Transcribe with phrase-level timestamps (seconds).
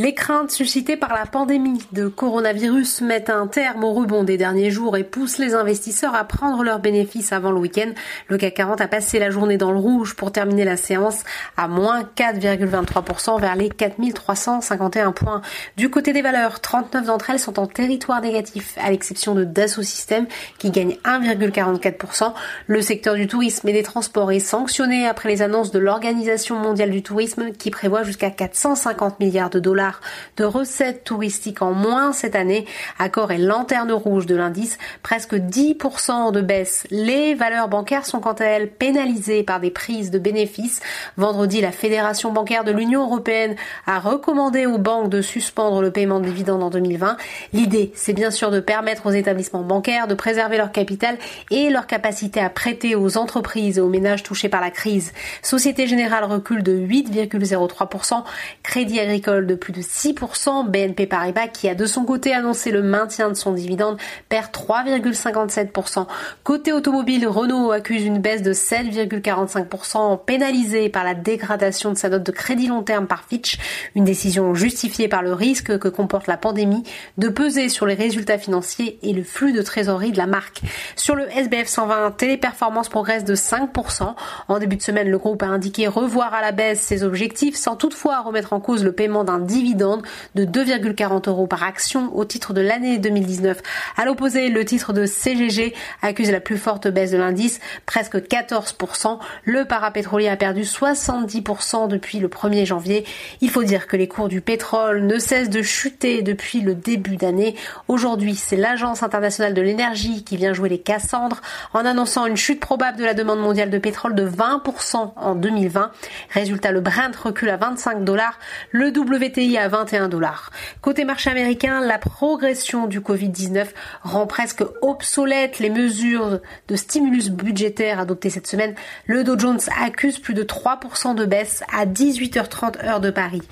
[0.00, 4.70] Les craintes suscitées par la pandémie de coronavirus mettent un terme au rebond des derniers
[4.70, 7.90] jours et poussent les investisseurs à prendre leurs bénéfices avant le week-end.
[8.28, 11.24] Le CAC 40 a passé la journée dans le rouge pour terminer la séance
[11.56, 15.42] à moins 4,23% vers les 4351 points.
[15.76, 19.82] Du côté des valeurs, 39 d'entre elles sont en territoire négatif, à l'exception de Dassault
[19.82, 20.28] Systèmes
[20.58, 22.34] qui gagne 1,44%.
[22.68, 26.90] Le secteur du tourisme et des transports est sanctionné après les annonces de l'Organisation mondiale
[26.90, 29.87] du tourisme qui prévoit jusqu'à 450 milliards de dollars
[30.36, 32.66] de recettes touristiques en moins cette année.
[32.98, 36.86] Accord et lanterne rouge de l'indice, presque 10% de baisse.
[36.90, 40.80] Les valeurs bancaires sont quant à elles pénalisées par des prises de bénéfices.
[41.16, 43.56] Vendredi, la Fédération bancaire de l'Union européenne
[43.86, 47.16] a recommandé aux banques de suspendre le paiement de dividendes en 2020.
[47.52, 51.18] L'idée, c'est bien sûr de permettre aux établissements bancaires de préserver leur capital
[51.50, 55.12] et leur capacité à prêter aux entreprises et aux ménages touchés par la crise.
[55.42, 58.24] Société Générale recule de 8,03%,
[58.62, 60.68] Crédit Agricole de plus de 6%.
[60.68, 63.98] BNP Paribas, qui a de son côté annoncé le maintien de son dividende,
[64.28, 66.06] perd 3,57%.
[66.44, 72.22] Côté automobile, Renault accuse une baisse de 7,45%, pénalisé par la dégradation de sa note
[72.22, 73.58] de crédit long terme par Fitch,
[73.94, 76.82] une décision justifiée par le risque que comporte la pandémie
[77.16, 80.62] de peser sur les résultats financiers et le flux de trésorerie de la marque.
[80.96, 84.14] Sur le SBF 120, Téléperformance progresse de 5%.
[84.48, 87.76] En début de semaine, le groupe a indiqué revoir à la baisse ses objectifs sans
[87.76, 92.52] toutefois remettre en cause le paiement d'un dividende de 2,40 euros par action au titre
[92.52, 93.60] de l'année 2019.
[93.96, 99.18] À l'opposé, le titre de CGG accuse la plus forte baisse de l'indice, presque 14%.
[99.44, 103.04] Le parapétrolier a perdu 70% depuis le 1er janvier.
[103.40, 107.16] Il faut dire que les cours du pétrole ne cessent de chuter depuis le début
[107.16, 107.56] d'année.
[107.88, 111.40] Aujourd'hui, c'est l'Agence internationale de l'énergie qui vient jouer les Cassandres
[111.72, 115.90] en annonçant une chute probable de la demande mondiale de pétrole de 20% en 2020.
[116.30, 118.38] Résultat, le Brent recule à 25 dollars,
[118.70, 120.50] le WTI à 21 dollars.
[120.80, 123.68] Côté marché américain, la progression du Covid-19
[124.02, 128.74] rend presque obsolète les mesures de stimulus budgétaire adoptées cette semaine.
[129.06, 133.42] Le Dow Jones accuse plus de 3% de baisse à 18h30 heure de Paris.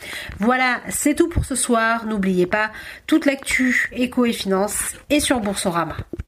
[0.41, 2.07] Voilà, c'est tout pour ce soir.
[2.07, 2.71] N'oubliez pas,
[3.07, 5.97] toute l'actu éco et finance est sur Boursorama.